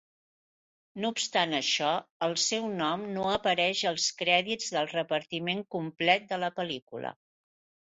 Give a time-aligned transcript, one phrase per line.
[1.03, 1.91] No obstant això,
[2.29, 7.19] el seu nom no apareix als crèdits del repartiment complet de la pel·lícula.